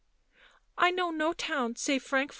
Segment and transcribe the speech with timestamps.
[0.79, 2.29] I know no town save Frankfort."